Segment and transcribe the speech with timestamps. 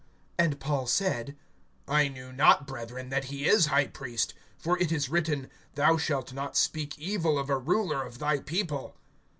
[0.39, 1.37] (5)And Paul said:
[1.87, 6.33] I knew not, brethren, that he is high priest; for it is written: Thou shalt
[6.33, 8.95] not speak evil of a ruler of thy people.